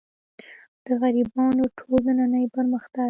د 0.85 0.87
غربیانو 0.99 1.65
ټول 1.77 2.01
نننۍ 2.07 2.45
پرمختګ. 2.55 2.99